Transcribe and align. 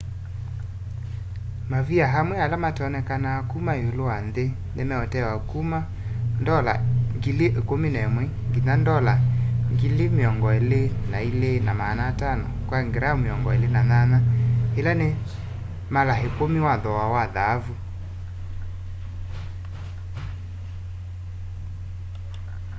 mavia 1.71 2.05
amwe 2.19 2.35
ala 2.43 2.57
matonekanaa 2.65 3.45
muno 3.49 3.71
iulu 3.83 4.03
wa 4.11 4.17
nthi 4.27 4.45
ni 4.75 4.83
meutewa 4.89 5.33
kuma 5.49 5.79
us$11,000 6.39 6.77
nginya 7.17 7.47
us$22,500 10.31 12.29
kwa 12.67 12.77
kila 12.83 12.89
gram 12.95 13.17
28 13.23 14.77
ila 14.79 14.91
ni 14.99 15.07
mala 15.93 16.13
ikumi 16.27 16.59
wa 16.67 16.75
thoowa 16.83 17.05
wa 17.15 17.23
thaavu 17.35 17.73